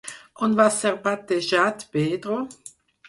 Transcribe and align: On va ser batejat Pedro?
On 0.47 0.55
va 0.59 0.65
ser 0.77 0.93
batejat 1.07 1.85
Pedro? 1.99 2.39